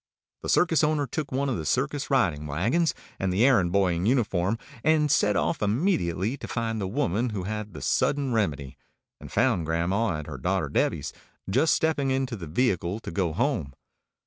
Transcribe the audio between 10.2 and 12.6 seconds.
her daughter Debby's, just stepping into the